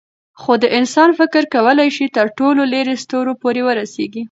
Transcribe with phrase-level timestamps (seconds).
[0.41, 4.19] خو د انسان فکر کولی شي تر ټولو لیرې ستورو پورې ورسېږي.